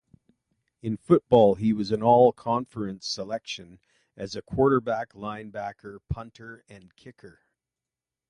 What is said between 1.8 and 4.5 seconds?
an All-Conference selection as a